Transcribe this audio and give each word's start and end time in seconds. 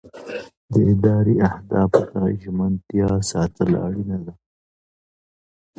د 0.71 0.73
ادارې 0.91 1.35
اهدافو 1.49 2.01
ته 2.11 2.21
ژمنتیا 2.41 3.09
ساتل 3.31 3.69
اړینه 3.85 4.17
ده. 4.25 4.33